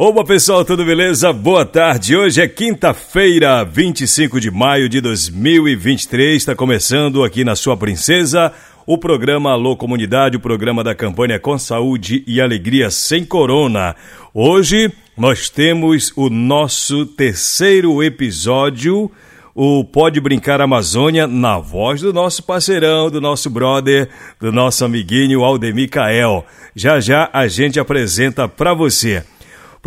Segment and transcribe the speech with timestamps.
[0.00, 1.32] Opa pessoal, tudo beleza?
[1.32, 2.16] Boa tarde.
[2.16, 6.36] Hoje é quinta-feira, 25 de maio de 2023.
[6.36, 8.52] Está começando aqui na sua princesa
[8.86, 13.96] o programa Alô Comunidade, o programa da campanha Com Saúde e Alegria Sem Corona.
[14.32, 19.10] Hoje nós temos o nosso terceiro episódio,
[19.52, 24.08] o Pode Brincar Amazônia, na voz do nosso parceirão, do nosso brother,
[24.40, 26.46] do nosso amiguinho Aldemir Cael.
[26.72, 29.24] Já já a gente apresenta para você.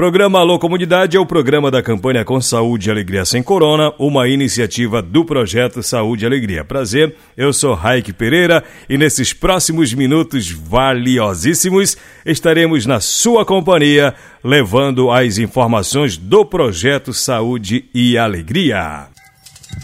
[0.01, 4.27] Programa Alô Comunidade é o programa da campanha Com Saúde e Alegria Sem Corona, uma
[4.27, 6.65] iniciativa do projeto Saúde e Alegria.
[6.65, 15.11] Prazer, eu sou Raik Pereira e nesses próximos minutos valiosíssimos estaremos na sua companhia levando
[15.11, 19.05] as informações do projeto Saúde e Alegria.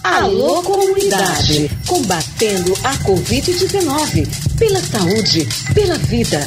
[0.04, 6.40] Alô Comunidade, combatendo a Covid-19, pela saúde, pela vida.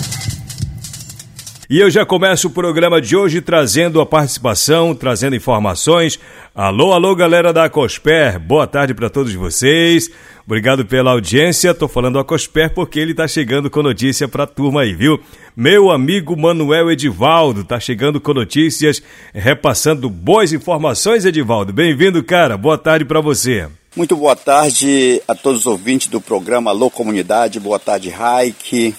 [1.71, 6.19] E eu já começo o programa de hoje trazendo a participação, trazendo informações.
[6.53, 10.11] Alô, alô, galera da Cosper, boa tarde para todos vocês.
[10.45, 11.73] Obrigado pela audiência.
[11.73, 15.21] Tô falando a Cosper porque ele tá chegando com notícia pra turma aí, viu?
[15.57, 19.01] Meu amigo Manuel Edivaldo tá chegando com notícias,
[19.33, 21.73] repassando boas informações, Edivaldo.
[21.73, 22.57] Bem-vindo, cara.
[22.57, 23.69] Boa tarde para você.
[23.95, 27.61] Muito boa tarde a todos os ouvintes do programa Alô Comunidade.
[27.61, 28.93] Boa tarde, Raik.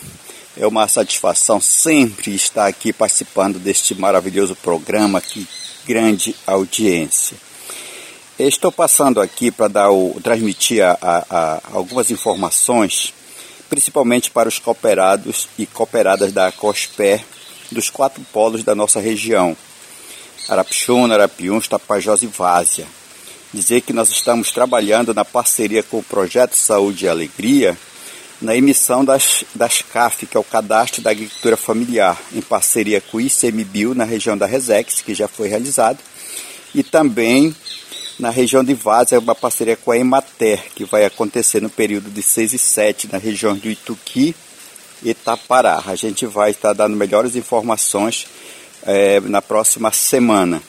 [0.58, 5.48] É uma satisfação sempre estar aqui participando deste maravilhoso programa, que
[5.86, 7.38] grande audiência.
[8.38, 13.14] Estou passando aqui para dar o, transmitir a, a, a algumas informações,
[13.70, 17.24] principalmente para os cooperados e cooperadas da COSPER
[17.72, 19.56] dos quatro polos da nossa região,
[20.50, 22.86] Arapixuna, Arapiuns, Tapajós e Várzea.
[23.54, 27.78] Dizer que nós estamos trabalhando na parceria com o Projeto Saúde e Alegria,
[28.42, 33.18] na emissão das, das CAF, que é o Cadastro da Agricultura Familiar, em parceria com
[33.18, 36.00] o ICMBio, na região da Resex, que já foi realizado,
[36.74, 37.56] e também
[38.20, 42.10] na região de Vaz, é uma parceria com a Emater, que vai acontecer no período
[42.10, 44.36] de 6 e 7, na região do Ituqui
[45.02, 45.82] e Tapará.
[45.88, 48.28] A gente vai estar dando melhores informações
[48.84, 50.62] é, na próxima semana.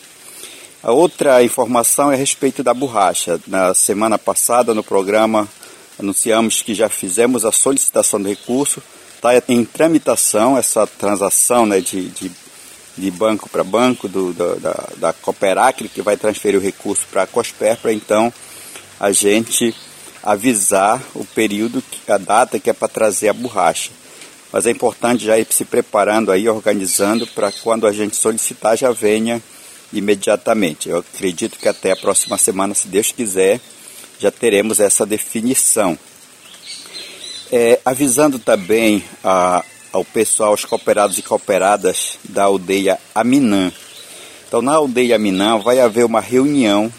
[0.83, 3.39] A outra informação é a respeito da borracha.
[3.47, 5.47] Na semana passada, no programa
[6.03, 8.83] anunciamos que já fizemos a solicitação do recurso,
[9.17, 12.31] está em tramitação essa transação né, de, de,
[12.99, 17.27] de banco para banco do, da, da Cooperacre, que vai transferir o recurso para a
[17.27, 18.33] COSPER, para então
[18.99, 19.75] a gente
[20.23, 23.91] avisar o período, a data que é para trazer a borracha.
[24.53, 28.93] Mas é importante já ir se preparando aí, organizando, para quando a gente solicitar já
[28.93, 29.43] venha
[29.93, 30.89] imediatamente.
[30.89, 33.61] Eu acredito que até a próxima semana, se Deus quiser,
[34.23, 35.99] já teremos essa definição.
[37.51, 43.73] É, avisando também a, ao pessoal, aos cooperados e cooperadas da aldeia Aminã.
[44.47, 46.91] Então, na aldeia Aminã vai haver uma reunião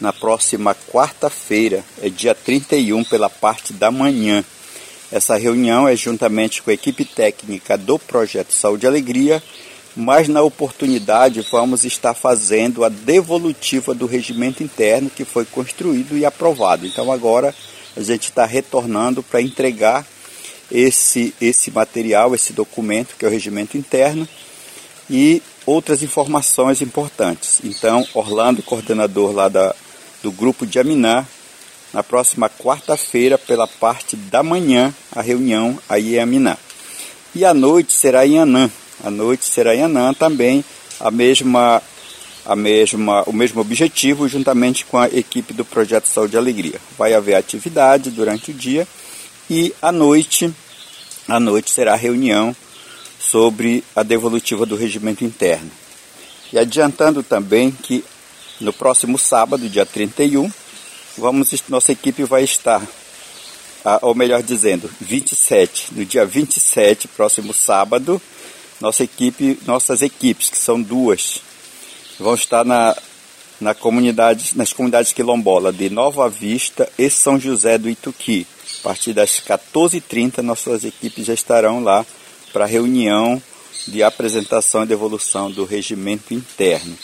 [0.00, 4.44] na próxima quarta-feira, é dia 31, pela parte da manhã.
[5.10, 9.42] Essa reunião é juntamente com a equipe técnica do Projeto Saúde e Alegria
[9.96, 16.24] mas na oportunidade vamos estar fazendo a devolutiva do regimento interno que foi construído e
[16.24, 16.86] aprovado.
[16.86, 17.54] Então agora
[17.96, 20.06] a gente está retornando para entregar
[20.70, 24.28] esse, esse material, esse documento que é o regimento interno
[25.10, 27.60] e outras informações importantes.
[27.64, 29.74] Então Orlando, coordenador lá da,
[30.22, 31.26] do grupo de Aminá,
[31.92, 36.58] na próxima quarta-feira, pela parte da manhã, a reunião aí em Aminá.
[37.34, 38.70] E à noite será em Anã,
[39.02, 40.64] à noite será em Anã também
[41.00, 41.82] a mesma,
[42.44, 46.80] a mesma, o mesmo objetivo juntamente com a equipe do Projeto Saúde e Alegria.
[46.96, 48.86] Vai haver atividade durante o dia
[49.48, 50.52] e à noite,
[51.26, 52.54] à noite será a reunião
[53.18, 55.70] sobre a devolutiva do regimento interno.
[56.52, 58.04] E adiantando também que
[58.60, 60.50] no próximo sábado, dia 31,
[61.16, 62.82] vamos, nossa equipe vai estar,
[64.02, 68.20] ou melhor dizendo, 27, no dia 27, próximo sábado,
[68.80, 71.40] nossa equipe, nossas equipes, que são duas,
[72.18, 72.96] vão estar na,
[73.60, 78.46] na comunidade, nas comunidades quilombolas de Nova Vista e São José do Ituqui.
[78.80, 82.06] A partir das 14h30, nossas equipes já estarão lá
[82.52, 83.42] para reunião
[83.86, 86.96] de apresentação e devolução do regimento interno.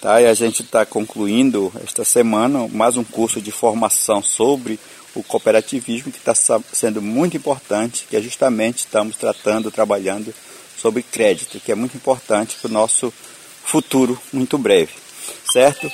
[0.00, 0.20] Tá?
[0.20, 4.78] E a gente está concluindo esta semana mais um curso de formação sobre
[5.14, 6.34] o cooperativismo que está
[6.72, 10.34] sendo muito importante, que é justamente estamos tratando, trabalhando
[10.76, 13.12] sobre crédito, que é muito importante para o nosso
[13.64, 14.92] futuro muito breve,
[15.52, 15.90] certo?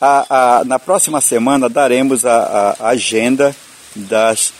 [0.00, 3.54] A, a, na próxima semana daremos a, a agenda
[3.94, 4.52] das,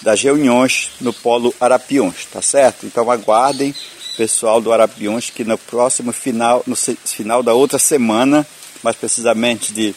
[0.00, 2.86] das reuniões no Polo Arapiuns, tá certo?
[2.86, 3.74] Então aguardem,
[4.16, 8.46] pessoal do Arapiuns, que no próximo final, no final da outra semana,
[8.82, 9.94] mais precisamente de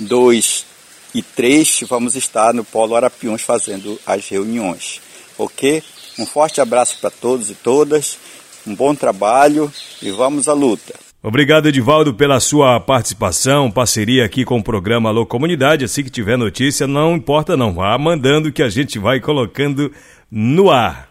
[0.00, 5.02] 2 é, e 3, vamos estar no Polo Arapiuns fazendo as reuniões,
[5.36, 5.82] ok?
[6.18, 8.18] Um forte abraço para todos e todas,
[8.66, 9.72] um bom trabalho
[10.02, 10.94] e vamos à luta.
[11.22, 15.84] Obrigado, Edivaldo, pela sua participação, parceria aqui com o programa Alô Comunidade.
[15.84, 19.92] Assim que tiver notícia, não importa não, vá mandando que a gente vai colocando
[20.30, 21.08] no ar.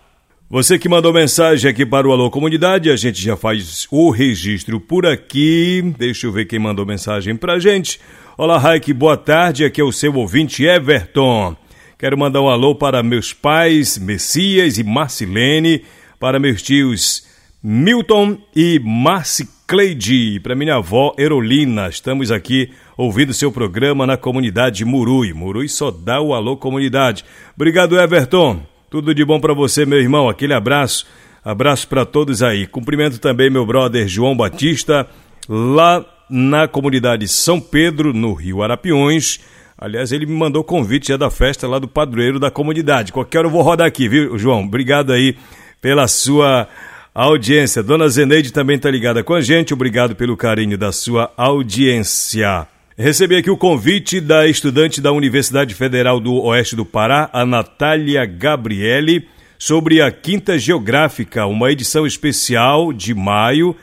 [0.49, 4.81] Você que mandou mensagem aqui para o Alô Comunidade, a gente já faz o registro
[4.81, 5.81] por aqui.
[5.97, 7.97] Deixa eu ver quem mandou mensagem pra gente.
[8.37, 9.63] Olá, Raik, boa tarde.
[9.63, 11.55] Aqui é o seu ouvinte Everton.
[12.01, 15.83] Quero mandar um alô para meus pais, Messias e Marcilene,
[16.19, 17.27] para meus tios
[17.61, 21.89] Milton e Marcicleide, para minha avó Erolina.
[21.89, 25.31] Estamos aqui ouvindo seu programa na comunidade Murui.
[25.31, 27.23] Murui só dá o alô comunidade.
[27.55, 28.63] Obrigado, Everton.
[28.89, 30.27] Tudo de bom para você, meu irmão.
[30.27, 31.05] Aquele abraço.
[31.45, 32.65] Abraço para todos aí.
[32.65, 35.07] Cumprimento também meu brother João Batista,
[35.47, 39.39] lá na comunidade São Pedro, no Rio Arapiões.
[39.81, 43.11] Aliás, ele me mandou convite já da festa lá do padroeiro da comunidade.
[43.11, 44.61] Qualquer hora eu vou rodar aqui, viu, João?
[44.61, 45.35] Obrigado aí
[45.81, 46.67] pela sua
[47.15, 47.81] audiência.
[47.81, 49.73] Dona Zeneide também está ligada com a gente.
[49.73, 52.67] Obrigado pelo carinho da sua audiência.
[52.95, 58.23] Recebi aqui o convite da estudante da Universidade Federal do Oeste do Pará, a Natália
[58.23, 63.75] Gabriele, sobre a Quinta Geográfica, uma edição especial de maio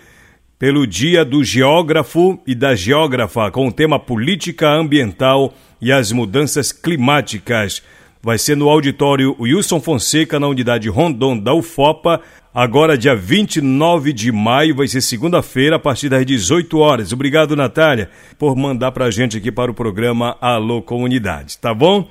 [0.59, 6.73] pelo Dia do Geógrafo e da Geógrafa, com o tema Política Ambiental e as Mudanças
[6.73, 7.81] Climáticas.
[8.21, 12.21] Vai ser no auditório Wilson Fonseca, na unidade Rondon da UFOPA,
[12.53, 17.13] agora dia 29 de maio, vai ser segunda-feira, a partir das 18 horas.
[17.13, 22.11] Obrigado, Natália, por mandar pra gente aqui para o programa Alô Comunidade, tá bom?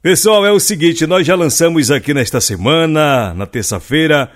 [0.00, 4.30] Pessoal, é o seguinte, nós já lançamos aqui nesta semana, na terça-feira,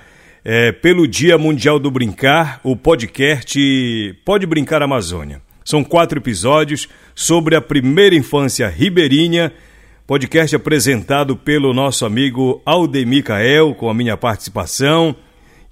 [0.48, 3.58] é, pelo Dia Mundial do Brincar, o podcast
[4.24, 5.42] Pode Brincar Amazônia.
[5.64, 9.52] São quatro episódios sobre a primeira infância ribeirinha,
[10.06, 15.16] podcast apresentado pelo nosso amigo Aldemir Cael, com a minha participação.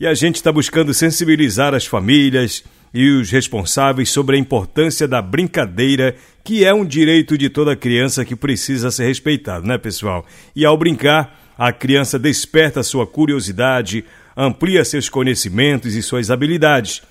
[0.01, 5.23] E a gente está buscando sensibilizar as famílias e os responsáveis sobre a importância da
[5.23, 10.27] brincadeira, que é um direito de toda criança que precisa ser respeitado, né, pessoal?
[10.55, 14.05] E ao brincar, a criança desperta sua curiosidade,
[14.37, 17.03] amplia seus conhecimentos e suas habilidades.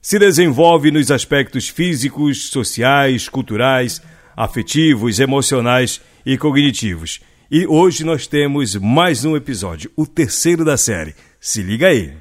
[0.00, 4.00] Se desenvolve nos aspectos físicos, sociais, culturais,
[4.36, 7.20] afetivos, emocionais e cognitivos.
[7.50, 11.14] E hoje nós temos mais um episódio, o terceiro da série.
[11.40, 12.12] Se liga aí!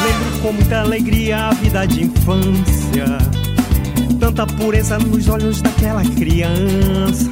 [0.00, 3.47] Lembro com muita alegria a vida de infância
[4.18, 7.30] tanta pureza nos olhos daquela criança.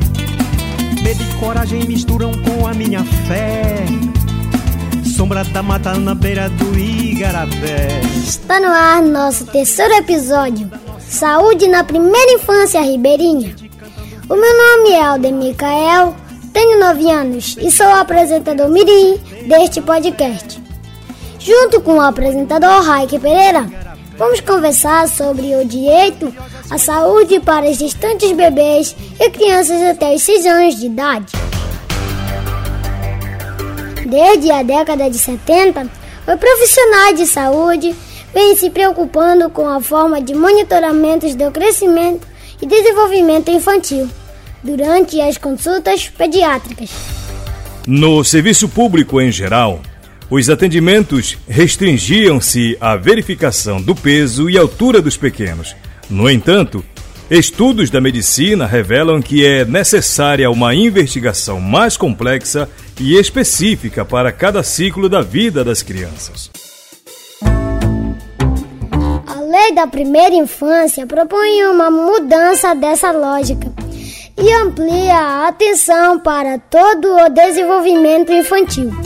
[1.03, 3.85] Medo e coragem misturam com a minha fé.
[5.05, 8.01] Sombra da mata na beira do Igarabé.
[8.25, 10.71] Está no ar nosso terceiro episódio.
[11.01, 13.55] Saúde na primeira infância ribeirinha.
[14.29, 16.15] O meu nome é Alden Micael,
[16.53, 19.17] tenho 9 anos e sou o apresentador mirim
[19.47, 20.61] deste podcast.
[21.39, 23.71] Junto com o apresentador Raik Pereira,
[24.19, 26.33] vamos conversar sobre o direito
[26.71, 31.33] à saúde para os gestantes bebês e crianças até os 6 anos de idade.
[34.07, 35.83] Desde a década de 70,
[36.27, 37.95] os profissionais de saúde
[38.33, 42.27] vêm se preocupando com a forma de monitoramentos do crescimento
[42.61, 44.09] e desenvolvimento infantil
[44.63, 46.91] durante as consultas pediátricas.
[47.87, 49.81] No serviço público em geral,
[50.29, 55.77] os atendimentos restringiam-se à verificação do peso e altura dos pequenos.
[56.11, 56.85] No entanto,
[57.31, 62.69] estudos da medicina revelam que é necessária uma investigação mais complexa
[63.01, 66.51] e específica para cada ciclo da vida das crianças.
[69.27, 73.73] A lei da primeira infância propõe uma mudança dessa lógica
[74.37, 79.06] e amplia a atenção para todo o desenvolvimento infantil.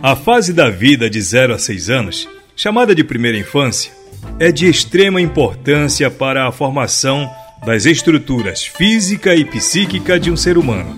[0.00, 3.90] A fase da vida de 0 a 6 anos, chamada de primeira infância,
[4.38, 7.28] é de extrema importância para a formação
[7.66, 10.96] das estruturas física e psíquica de um ser humano.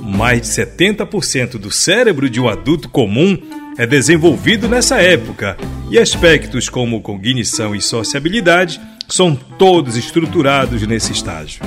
[0.00, 3.36] Mais de 70% do cérebro de um adulto comum
[3.76, 5.56] é desenvolvido nessa época
[5.90, 11.60] e aspectos como cognição e sociabilidade são todos estruturados nesse estágio.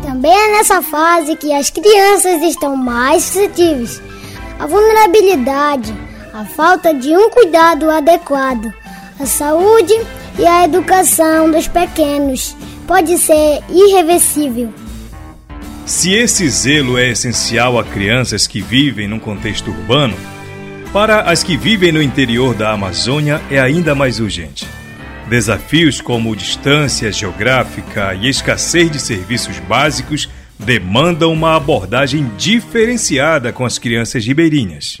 [0.00, 4.00] Também é nessa fase que as crianças estão mais suscetíveis
[4.58, 5.94] à vulnerabilidade,
[6.32, 8.72] à falta de um cuidado adequado,
[9.18, 9.94] à saúde
[10.38, 14.72] e à educação dos pequenos pode ser irreversível.
[15.86, 20.16] Se esse zelo é essencial a crianças que vivem num contexto urbano,
[20.92, 24.66] para as que vivem no interior da Amazônia é ainda mais urgente.
[25.28, 33.78] Desafios como distância geográfica e escassez de serviços básicos demandam uma abordagem diferenciada com as
[33.78, 34.98] crianças ribeirinhas.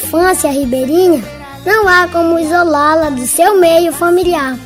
[0.00, 1.22] Infância ribeirinha,
[1.64, 4.58] não há como isolá-la do seu meio familiar,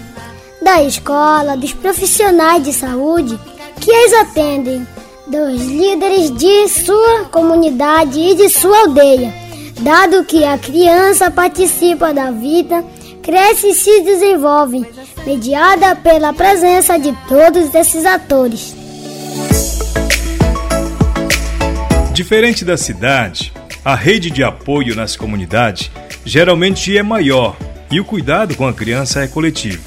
[0.63, 3.39] da escola, dos profissionais de saúde
[3.81, 4.87] que as atendem,
[5.27, 9.35] dos líderes de sua comunidade e de sua aldeia,
[9.81, 12.85] dado que a criança participa da vida,
[13.23, 14.87] cresce e se desenvolve,
[15.27, 18.75] mediada pela presença de todos esses atores.
[22.13, 23.53] Diferente da cidade,
[23.85, 25.91] a rede de apoio nas comunidades
[26.25, 27.57] geralmente é maior
[27.91, 29.83] e o cuidado com a criança é coletivo.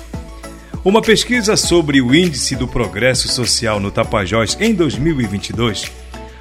[0.86, 5.92] Uma pesquisa sobre o índice do progresso social no Tapajós em 2022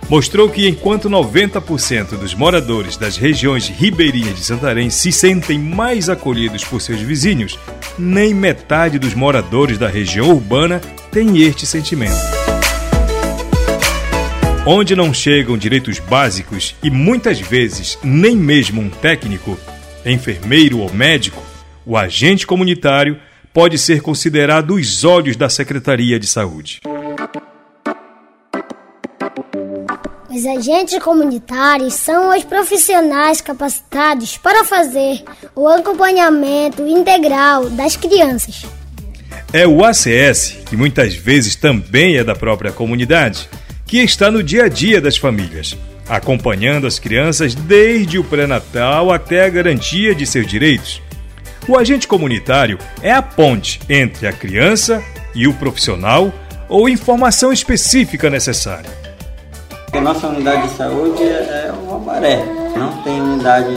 [0.09, 6.63] mostrou que enquanto 90% dos moradores das regiões ribeirinhas de Santarém se sentem mais acolhidos
[6.63, 7.59] por seus vizinhos,
[7.99, 12.46] nem metade dos moradores da região urbana tem este sentimento
[14.69, 19.57] onde não chegam direitos básicos e muitas vezes nem mesmo um técnico,
[20.05, 21.41] enfermeiro ou médico,
[21.87, 23.17] o agente comunitário
[23.55, 26.81] pode ser considerado os olhos da Secretaria de Saúde.
[30.29, 35.23] Os agentes comunitários são os profissionais capacitados para fazer
[35.55, 38.67] o acompanhamento integral das crianças.
[39.53, 43.49] É o ACS, que muitas vezes também é da própria comunidade,
[43.87, 45.77] que está no dia a dia das famílias,
[46.09, 51.01] acompanhando as crianças desde o pré-natal até a garantia de seus direitos.
[51.69, 55.03] O agente comunitário é a ponte entre a criança
[55.35, 56.33] e o profissional
[56.69, 58.91] ou informação específica necessária.
[59.93, 62.45] A nossa unidade de saúde é uma maré,
[62.77, 63.75] não tem unidade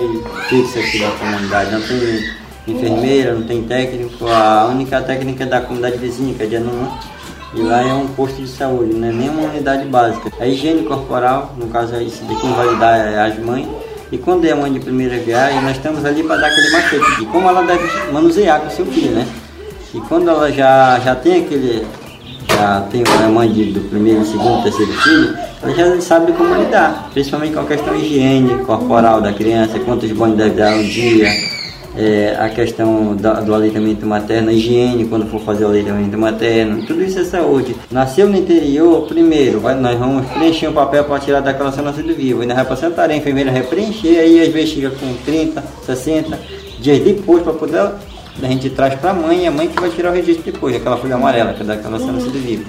[0.49, 5.61] fixa aqui da comunidade, não tem enfermeira, não tem técnico, a única técnica é da
[5.61, 6.99] comunidade vizinha, que é de Anumã,
[7.53, 10.31] e lá é um posto de saúde, não é nem uma unidade básica.
[10.39, 13.67] A higiene corporal, no caso é isso de quem vai dar é as mães.
[14.11, 17.25] E quando é mãe de primeira viagem, nós estamos ali para dar aquele macete de
[17.27, 19.27] como ela deve manusear com seu filho, né?
[19.93, 21.85] E quando ela já, já tem aquele,
[22.47, 27.09] já tem a mãe de, do primeiro, segundo, terceiro filho, ela já sabe como lidar,
[27.13, 31.29] principalmente com a questão higiene corporal da criança, quantos banhos deve dar um dia,
[31.95, 36.85] é, a questão da, do aleitamento materno, a higiene quando for fazer o aleitamento materno,
[36.85, 37.75] tudo isso é saúde.
[37.91, 42.13] Nasceu no interior, primeiro, vai, nós vamos preencher um papel para tirar da declaração nascido
[42.15, 45.13] vivo, e nós vamos para sentar a enfermeira vai preencher, aí às vezes chega com
[45.25, 46.39] 30, 60
[46.79, 47.91] dias depois para poder,
[48.41, 50.75] a gente traz para a mãe, e a mãe que vai tirar o registro depois,
[50.75, 52.65] aquela folha amarela que é da declaração nascido vivo.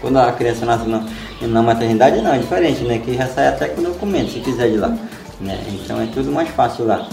[0.00, 1.02] Quando a criança nasce na,
[1.40, 3.00] na maternidade, não, é diferente, né?
[3.02, 4.94] Que já sai até com o documento, se quiser de lá.
[5.40, 5.58] Né?
[5.72, 7.08] Então é tudo mais fácil lá.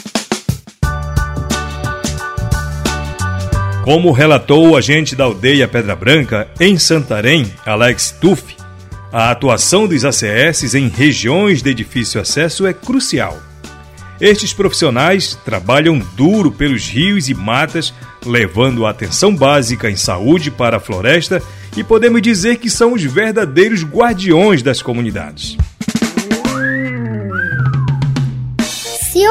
[3.84, 8.56] Como relatou o agente da aldeia Pedra Branca, em Santarém, Alex Tuff,
[9.12, 13.42] a atuação dos ACS em regiões de difícil acesso é crucial.
[14.20, 17.92] Estes profissionais trabalham duro pelos rios e matas,
[18.24, 21.42] levando a atenção básica em saúde para a floresta
[21.76, 25.58] e podemos dizer que são os verdadeiros guardiões das comunidades.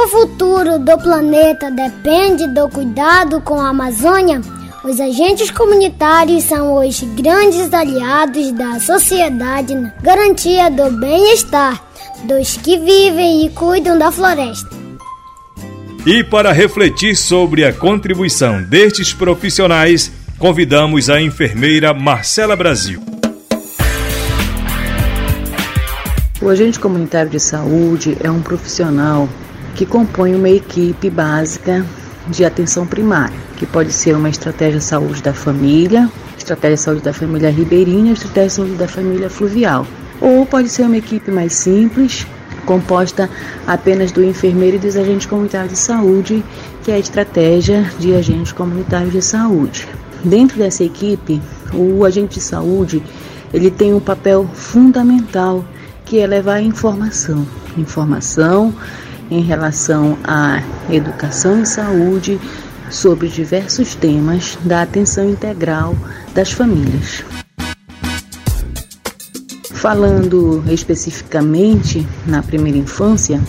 [0.03, 4.41] O futuro do planeta depende do cuidado com a Amazônia,
[4.83, 11.85] os agentes comunitários são os grandes aliados da sociedade na garantia do bem-estar
[12.25, 14.71] dos que vivem e cuidam da floresta.
[16.07, 23.03] E para refletir sobre a contribuição destes profissionais, convidamos a enfermeira Marcela Brasil.
[26.41, 29.29] O agente comunitário de saúde é um profissional
[29.75, 31.85] que compõe uma equipe básica
[32.29, 37.03] de atenção primária, que pode ser uma estratégia de saúde da família, estratégia de saúde
[37.03, 39.87] da família ribeirinha, estratégia de saúde da família fluvial.
[40.21, 42.27] Ou pode ser uma equipe mais simples,
[42.67, 43.29] composta
[43.67, 46.45] apenas do enfermeiro e dos agentes comunitários de saúde,
[46.85, 49.89] que é a estratégia de agentes comunitários de saúde.
[50.23, 51.41] Dentro dessa equipe,
[51.73, 53.03] o agente de saúde
[53.53, 55.65] ele tem um papel fundamental
[56.05, 57.47] que é levar informação,
[57.77, 58.75] informação
[59.31, 62.41] em relação à educação e saúde
[62.91, 65.95] sobre diversos temas da atenção integral
[66.35, 67.23] das famílias.
[69.73, 73.41] Falando especificamente na primeira infância,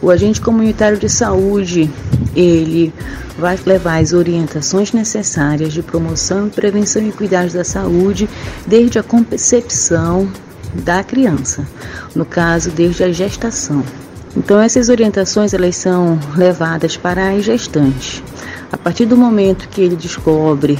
[0.00, 1.90] o agente comunitário de saúde,
[2.36, 2.92] ele
[3.38, 8.28] vai levar as orientações necessárias de promoção, prevenção e cuidados da saúde
[8.66, 10.30] desde a concepção
[10.84, 11.66] da criança,
[12.14, 13.82] no caso desde a gestação.
[14.36, 18.22] Então essas orientações elas são levadas para as gestantes.
[18.70, 20.78] A partir do momento que ele descobre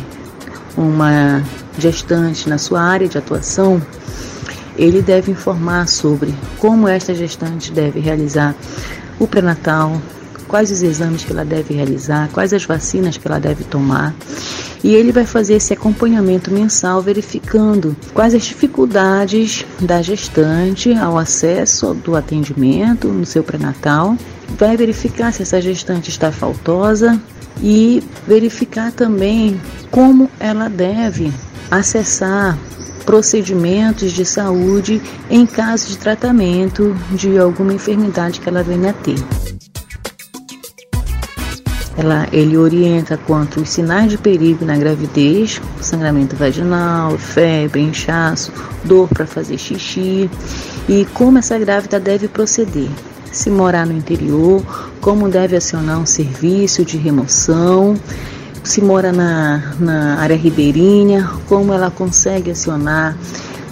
[0.76, 1.42] uma
[1.78, 3.80] gestante na sua área de atuação,
[4.76, 8.54] ele deve informar sobre como esta gestante deve realizar
[9.18, 10.00] o pré-natal,
[10.48, 14.14] quais os exames que ela deve realizar, quais as vacinas que ela deve tomar.
[14.84, 21.94] E ele vai fazer esse acompanhamento mensal, verificando quais as dificuldades da gestante ao acesso
[21.94, 24.16] do atendimento no seu pré-natal.
[24.58, 27.20] Vai verificar se essa gestante está faltosa
[27.62, 29.60] e verificar também
[29.90, 31.32] como ela deve
[31.70, 32.58] acessar
[33.04, 39.16] procedimentos de saúde em caso de tratamento de alguma enfermidade que ela venha a ter.
[41.96, 48.50] Ela, ele orienta quanto os sinais de perigo na gravidez, sangramento vaginal, febre, inchaço,
[48.82, 50.30] dor para fazer xixi
[50.88, 52.88] e como essa grávida deve proceder.
[53.30, 54.62] Se morar no interior,
[55.00, 57.96] como deve acionar um serviço de remoção,
[58.64, 63.16] se mora na, na área ribeirinha, como ela consegue acionar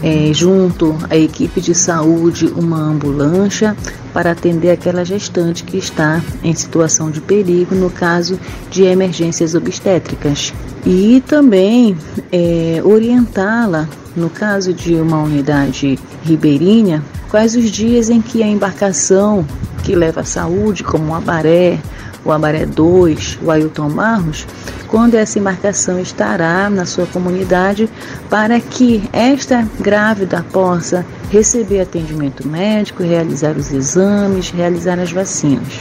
[0.02, 3.76] é, junto à equipe de saúde uma ambulância
[4.12, 8.38] para atender aquela gestante que está em situação de perigo no caso
[8.70, 10.52] de emergências obstétricas.
[10.84, 11.96] E também
[12.32, 19.46] é, orientá-la, no caso de uma unidade ribeirinha, quais os dias em que a embarcação
[19.84, 21.78] que leva a saúde, como o Abaré,
[22.24, 24.46] o Abaré 2, o Ailton Barros,
[24.88, 27.88] quando essa embarcação estará na sua comunidade
[28.28, 35.74] para que esta grávida possa receber atendimento médico, realizar os exames, realizar as vacinas.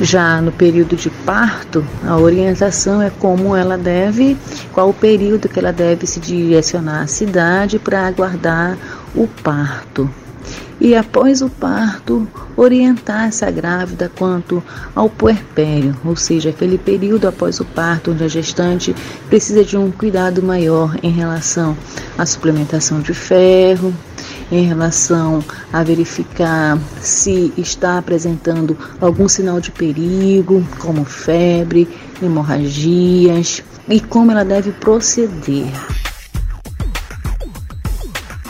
[0.00, 4.36] Já no período de parto, a orientação é como ela deve,
[4.72, 8.78] qual o período que ela deve se direcionar à cidade para aguardar
[9.12, 10.08] o parto
[10.80, 14.62] e após o parto orientar essa grávida quanto
[14.94, 18.94] ao puerpério, ou seja, aquele período após o parto onde a gestante
[19.28, 21.76] precisa de um cuidado maior em relação
[22.16, 23.92] à suplementação de ferro,
[24.50, 31.88] em relação a verificar se está apresentando algum sinal de perigo, como febre,
[32.22, 35.70] hemorragias e como ela deve proceder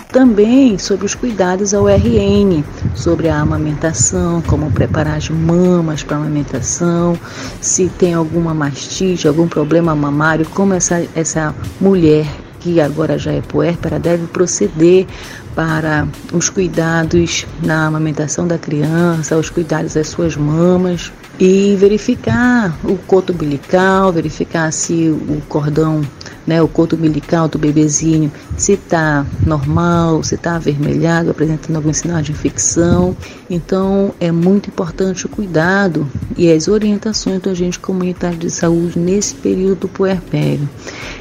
[0.09, 7.19] também sobre os cuidados ao RN, sobre a amamentação, como preparar as mamas para amamentação,
[7.61, 12.27] se tem alguma mastite, algum problema mamário, como essa, essa mulher
[12.61, 15.07] que agora já é puérpera deve proceder
[15.55, 22.97] para os cuidados na amamentação da criança, os cuidados das suas mamas e verificar o
[22.97, 26.03] coto umbilical, verificar se o cordão
[26.49, 32.23] né, o coto umbilical do bebezinho, se está normal, se está avermelhado, apresentando algum sinal
[32.23, 33.15] de infecção.
[33.51, 39.35] Então, é muito importante o cuidado e as orientações do agente comunitário de saúde nesse
[39.35, 40.67] período do puerpério.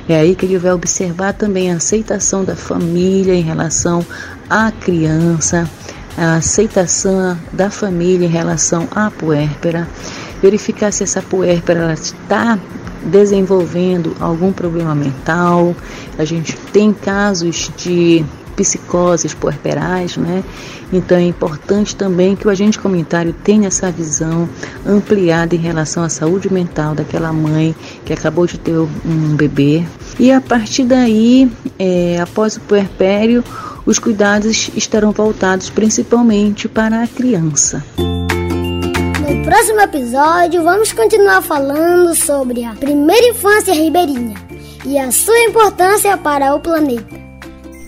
[0.08, 4.06] É aí que ele vai observar também a aceitação da família em relação
[4.50, 5.70] à criança,
[6.18, 9.88] a aceitação da família em relação à puérpera,
[10.42, 12.58] verificar se essa puérpera está
[13.04, 15.76] desenvolvendo algum problema mental.
[16.18, 18.26] A gente tem casos de
[18.56, 20.44] psicoses puerperais, né?
[20.92, 24.50] Então é importante também que o agente comunitário tenha essa visão
[24.86, 29.84] ampliada em relação à saúde mental daquela mãe que acabou de ter um bebê.
[30.18, 33.44] E a partir daí, é, após o puerpério,
[33.88, 37.82] os cuidados estarão voltados principalmente para a criança.
[37.98, 44.36] No próximo episódio, vamos continuar falando sobre a primeira infância ribeirinha
[44.86, 47.16] e a sua importância para o planeta.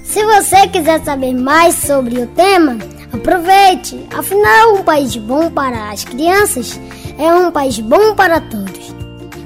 [0.05, 2.77] Se você quiser saber mais sobre o tema,
[3.11, 4.07] aproveite!
[4.17, 6.79] Afinal, um país bom para as crianças
[7.17, 8.95] é um país bom para todos.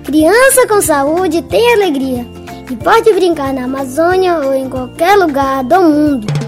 [0.04, 2.28] Criança com saúde tem alegria
[2.70, 6.43] e pode brincar na Amazônia ou em qualquer lugar do mundo.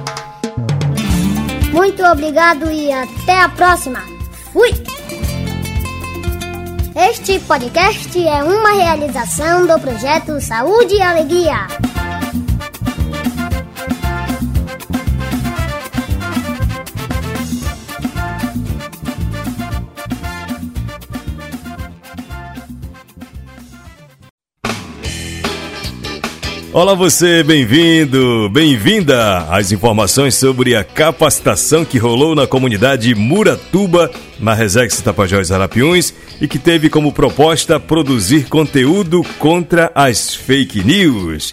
[1.75, 3.99] Muito obrigado e até a próxima.
[4.53, 4.69] Fui!
[6.95, 11.67] Este podcast é uma realização do projeto Saúde e Alegria.
[26.75, 34.53] Olá você, bem-vindo, bem-vinda às informações sobre a capacitação que rolou na comunidade Muratuba, na
[34.53, 41.49] Resex Tapajós Arapiuns, e que teve como proposta produzir conteúdo contra as fake news.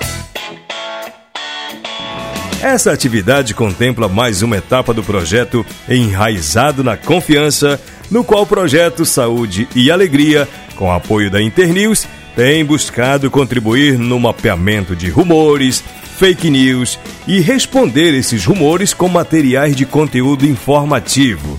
[2.60, 7.80] Essa atividade contempla mais uma etapa do projeto Enraizado na Confiança,
[8.10, 14.18] no qual o projeto Saúde e Alegria, com apoio da Internews, tem buscado contribuir no
[14.18, 15.82] mapeamento de rumores,
[16.16, 21.58] fake news e responder esses rumores com materiais de conteúdo informativo.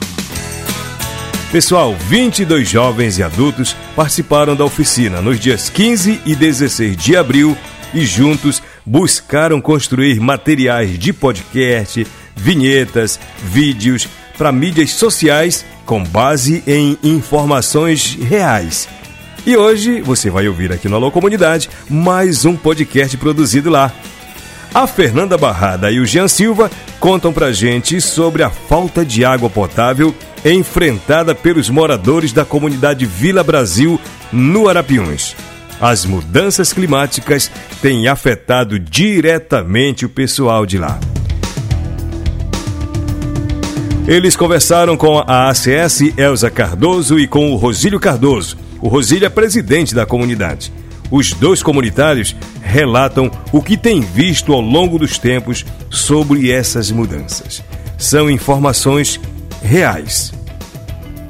[1.51, 7.55] Pessoal, 22 jovens e adultos participaram da oficina nos dias 15 e 16 de abril
[7.93, 16.97] e juntos buscaram construir materiais de podcast, vinhetas, vídeos para mídias sociais com base em
[17.03, 18.89] informações reais
[19.45, 23.91] e hoje você vai ouvir aqui no Alô Comunidade mais um podcast produzido lá.
[24.73, 29.49] A Fernanda Barrada e o Jean Silva contam pra gente sobre a falta de água
[29.49, 33.99] potável enfrentada pelos moradores da comunidade Vila Brasil,
[34.31, 35.35] no Arapiuns.
[35.79, 37.51] As mudanças climáticas
[37.81, 40.99] têm afetado diretamente o pessoal de lá.
[44.07, 49.29] Eles conversaram com a ACS Elza Cardoso e com o Rosílio Cardoso o Rosília é
[49.29, 50.69] presidente da comunidade.
[51.09, 57.63] Os dois comunitários relatam o que têm visto ao longo dos tempos sobre essas mudanças.
[57.97, 59.21] São informações
[59.61, 60.33] reais.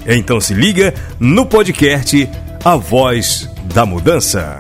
[0.08, 2.28] Então se liga no podcast
[2.66, 4.60] A Voz da Mudança.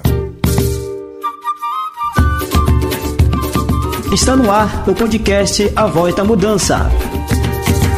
[4.13, 6.91] Está no ar o podcast A Voz da Mudança.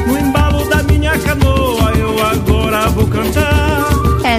[0.08, 3.65] No embalo da minha canoa, eu agora vou cantar.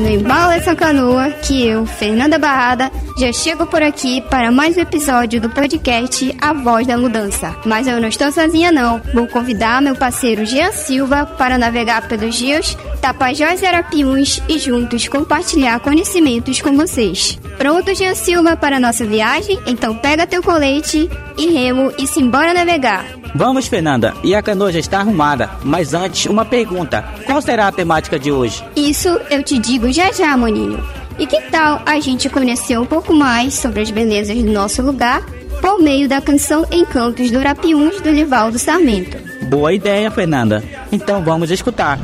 [0.00, 4.80] No Embalo essa canoa que eu, Fernanda Barrada, já chego por aqui para mais um
[4.80, 7.56] episódio do podcast A Voz da Mudança.
[7.64, 9.00] Mas eu não estou sozinha não.
[9.14, 15.08] Vou convidar meu parceiro Jean Silva para navegar pelos rios Tapajós e Arapiuns e juntos
[15.08, 17.38] compartilhar conhecimentos com vocês.
[17.56, 19.58] Pronto, Jean Silva, para a nossa viagem?
[19.66, 23.06] Então pega teu colete e remo e se embora navegar.
[23.34, 24.14] Vamos, Fernanda.
[24.22, 25.48] E a canoa já está arrumada.
[25.64, 27.02] Mas antes, uma pergunta.
[27.24, 28.62] Qual será a temática de hoje?
[28.76, 31.05] Isso eu te digo já já, Moninho.
[31.18, 35.24] E que tal a gente conhecer um pouco mais sobre as belezas do nosso lugar
[35.60, 39.16] por meio da canção Encantos do Arapiuns do Livaldo Sarmento?
[39.48, 40.62] Boa ideia, Fernanda.
[40.92, 41.98] Então vamos escutar.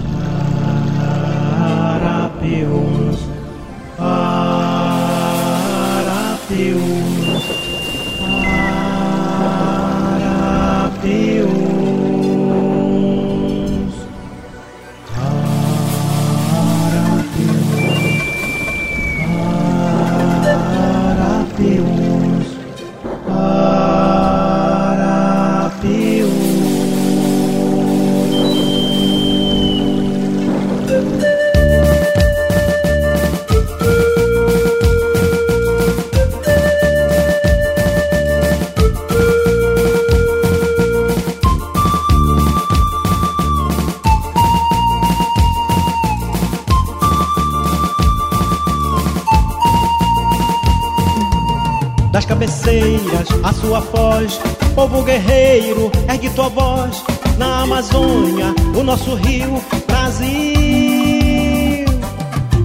[53.63, 54.41] Sua foz,
[54.75, 57.03] povo guerreiro, ergue tua voz.
[57.39, 60.33] Na Amazônia, o nosso rio, Brasil.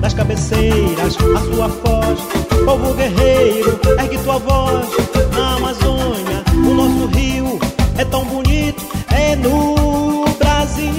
[0.01, 2.19] Das cabeceiras, a sua foz,
[2.65, 4.87] povo guerreiro, ergue tua voz.
[5.33, 7.59] Na Amazônia, o nosso rio
[7.97, 10.97] é tão bonito, é no Brasil.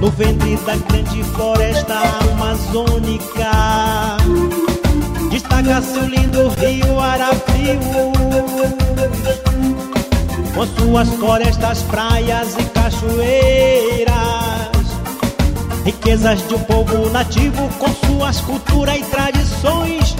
[0.00, 1.94] No ventre da grande floresta
[2.30, 3.50] amazônica
[5.38, 7.86] Destaca seu lindo rio Arapiuns
[10.52, 14.16] com suas florestas, praias e cachoeiras.
[15.84, 20.16] Riquezas de um povo nativo com suas culturas e tradições.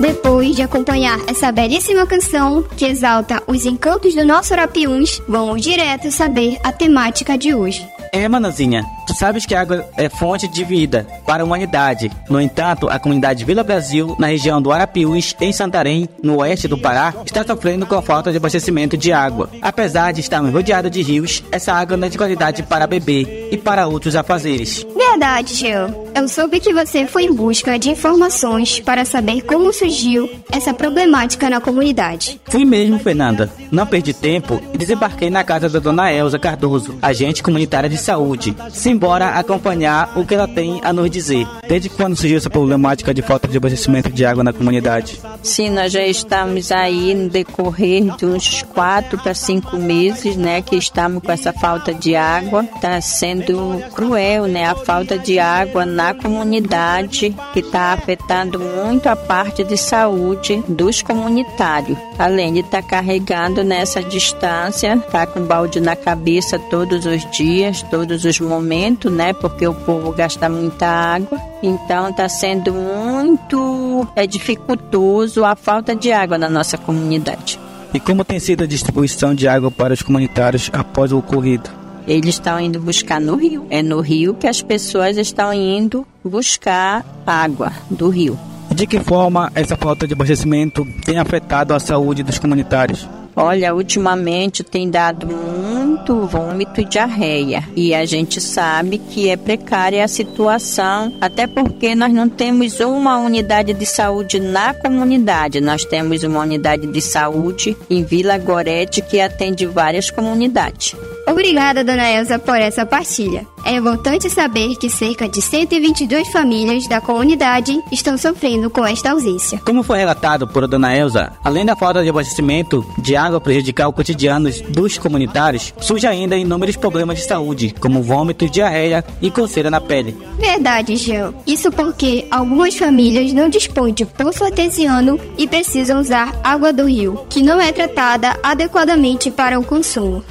[0.00, 6.10] Depois de acompanhar essa belíssima canção que exalta os encantos do nosso Arapiuns, vamos direto
[6.10, 7.86] saber a temática de hoje.
[8.14, 12.10] É, Manazinha, tu sabes que a água é fonte de vida para a humanidade.
[12.28, 16.78] No entanto, a comunidade Vila Brasil, na região do Arapiuns, em Santarém, no oeste do
[16.78, 19.50] Pará, está sofrendo com a falta de abastecimento de água.
[19.60, 23.56] Apesar de estarmos rodeados de rios, essa água não é de qualidade para beber e
[23.56, 24.86] para outros afazeres.
[24.96, 25.94] Verdade, Jean.
[26.14, 31.50] Eu soube que você foi em busca de informações para saber como surgiu essa problemática
[31.50, 32.40] na comunidade.
[32.46, 33.50] Fui mesmo, Fernanda.
[33.70, 38.56] Não perdi tempo e desembarquei na casa da dona Elza Cardoso, agente comunitária de saúde.
[38.94, 41.48] Simbora acompanhar o que ela tem a nos dizer.
[41.66, 45.20] Desde quando surgiu essa problemática de falta de abastecimento de água na comunidade?
[45.42, 50.76] Sim, nós já estamos aí no decorrer de uns quatro para cinco meses, né, que
[50.76, 52.64] estamos com essa falta de água.
[52.76, 59.16] Está sendo cruel, né, a falta de água na comunidade, que está afetando muito a
[59.16, 61.98] parte de saúde dos comunitários.
[62.16, 67.82] Além de estar tá carregando nessa distância, tá com balde na cabeça todos os dias,
[67.90, 69.32] todos os momentos, né?
[69.32, 71.40] Porque o povo gasta muita água.
[71.62, 77.58] Então está sendo muito é, dificultoso a falta de água na nossa comunidade.
[77.92, 81.70] E como tem sido a distribuição de água para os comunitários após o ocorrido?
[82.06, 83.66] Eles estão indo buscar no rio.
[83.70, 88.38] É no rio que as pessoas estão indo buscar água do rio.
[88.74, 93.08] De que forma essa falta de abastecimento tem afetado a saúde dos comunitários?
[93.36, 97.64] Olha, ultimamente tem dado muito vômito e diarreia.
[97.74, 103.18] E a gente sabe que é precária a situação, até porque nós não temos uma
[103.18, 105.60] unidade de saúde na comunidade.
[105.60, 110.94] Nós temos uma unidade de saúde em Vila Gorete que atende várias comunidades.
[111.26, 113.53] Obrigada, dona Elza, por essa partilha.
[113.64, 119.58] É importante saber que cerca de 122 famílias da comunidade estão sofrendo com esta ausência.
[119.64, 123.92] Como foi relatado por dona Elza, além da falta de abastecimento de água prejudicar o
[123.92, 129.80] cotidiano dos comunitários, surge ainda inúmeros problemas de saúde, como vômito, diarreia e coceira na
[129.80, 130.14] pele.
[130.38, 131.32] Verdade, Jean.
[131.46, 137.24] Isso porque algumas famílias não dispõem de poço artesiano e precisam usar água do rio,
[137.30, 140.22] que não é tratada adequadamente para o consumo.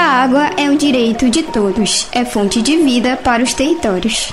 [0.00, 4.32] A água é um direito de todos, é fonte de vida para os territórios.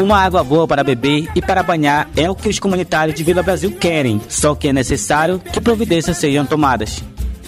[0.00, 3.42] Uma água boa para beber e para banhar é o que os comunitários de Vila
[3.42, 7.02] Brasil querem, só que é necessário que providências sejam tomadas.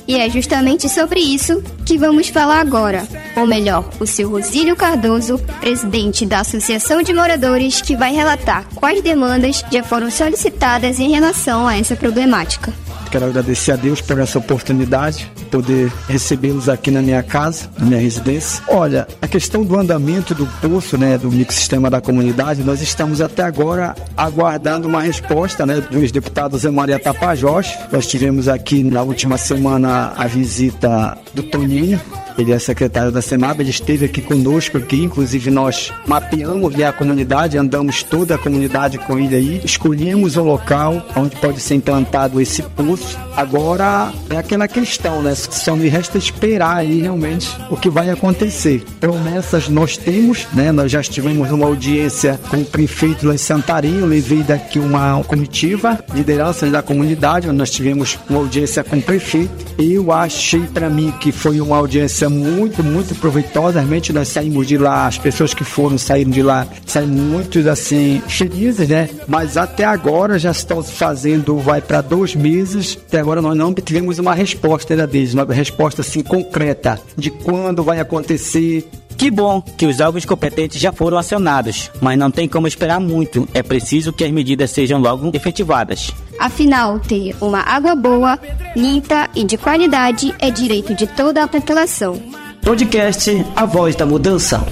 [0.08, 3.06] E é justamente sobre isso que vamos falar agora.
[3.36, 9.00] Ou melhor, o seu Rosílio Cardoso, presidente da Associação de Moradores, que vai relatar quais
[9.00, 12.72] demandas já foram solicitadas em relação a essa problemática.
[13.14, 17.86] Quero agradecer a Deus por essa oportunidade de poder recebê-los aqui na minha casa, na
[17.86, 18.60] minha residência.
[18.66, 23.44] Olha, a questão do andamento do poço, né, do microsistema da comunidade, nós estamos até
[23.44, 27.78] agora aguardando uma resposta, né, dos deputados Zé Maria Tapajós.
[27.92, 32.00] Nós tivemos aqui na última semana a visita do Toninho,
[32.38, 37.56] ele é secretário da Semab, ele esteve aqui conosco aqui, inclusive nós mapeamos a comunidade,
[37.56, 42.62] andamos toda a comunidade com ele aí, escolhemos o local onde pode ser implantado esse
[42.62, 43.18] poço.
[43.36, 45.34] Agora é aquela questão, né?
[45.34, 48.84] Só me resta esperar aí realmente o que vai acontecer.
[49.00, 50.72] Promessas nós temos, né?
[50.72, 55.22] Nós já tivemos uma audiência com o prefeito lá em Santarém, eu levei daqui uma
[55.24, 59.52] comitiva, lideranças da comunidade, nós tivemos uma audiência com o prefeito.
[59.78, 63.80] Eu achei para mim que foi uma audiência muito, muito proveitosa.
[63.80, 68.22] Realmente nós saímos de lá, as pessoas que foram saíram de lá, saíram muito assim,
[68.28, 69.08] felizes, né?
[69.26, 72.98] Mas até agora já estão fazendo, vai para dois meses.
[73.06, 77.82] Até agora nós não tivemos uma resposta ainda deles, uma resposta assim concreta de quando
[77.82, 82.66] vai acontecer, que bom que os órgãos competentes já foram acionados, mas não tem como
[82.66, 83.48] esperar muito.
[83.54, 86.12] É preciso que as medidas sejam logo efetivadas.
[86.38, 88.38] Afinal, ter uma água boa,
[88.76, 92.20] limpa e de qualidade é direito de toda a população.
[92.62, 94.64] Podcast A Voz da Mudança.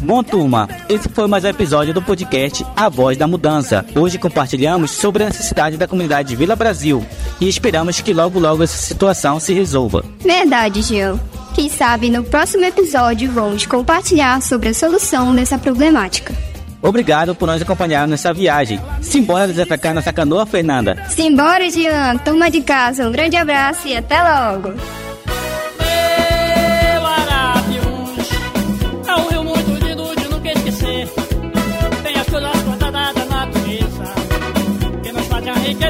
[0.00, 3.84] Bom, turma, esse foi mais um episódio do podcast A Voz da Mudança.
[3.96, 7.04] Hoje compartilhamos sobre a necessidade da comunidade de Vila Brasil
[7.40, 10.04] e esperamos que logo logo essa situação se resolva.
[10.20, 11.18] Verdade, Gil.
[11.52, 16.32] Quem sabe no próximo episódio vamos compartilhar sobre a solução dessa problemática.
[16.80, 18.80] Obrigado por nos acompanhar nessa viagem.
[19.02, 21.04] Simbora desafiar nossa canoa, Fernanda.
[21.08, 22.18] Simbora, Jean.
[22.18, 23.08] Toma de casa.
[23.08, 24.74] Um grande abraço e até logo.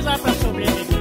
[0.03, 0.99] pra sobreviver.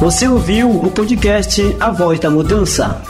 [0.00, 3.02] Você ouviu o podcast A Voz da Mudança.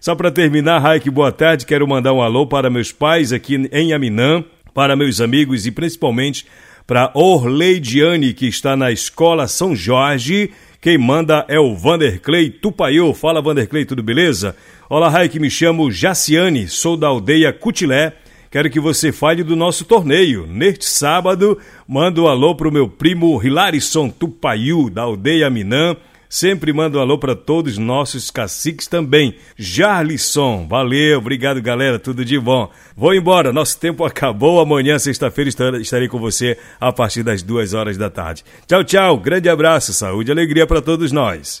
[0.00, 1.66] Só para terminar, Raik, boa tarde.
[1.66, 6.46] Quero mandar um alô para meus pais aqui em Aminã, para meus amigos e principalmente
[6.86, 10.52] para Orleidiane, que está na Escola São Jorge
[10.84, 13.14] quem manda é o Vanderclay Tupaiô.
[13.14, 14.54] Fala, Vanderclay, tudo beleza?
[14.86, 18.12] Olá, Raik, me chamo Jaciane, sou da aldeia Cutilé.
[18.50, 20.46] Quero que você fale do nosso torneio.
[20.46, 25.96] Neste sábado, mando um alô pro meu primo Hilarison Tupaiu, da aldeia Minã.
[26.28, 29.36] Sempre mando um alô para todos os nossos caciques também.
[29.56, 32.70] Jarlisson, valeu, obrigado galera, tudo de bom.
[32.96, 34.60] Vou embora, nosso tempo acabou.
[34.60, 38.44] Amanhã, sexta-feira, estarei com você a partir das duas horas da tarde.
[38.66, 41.60] Tchau, tchau, grande abraço, saúde e alegria para todos nós.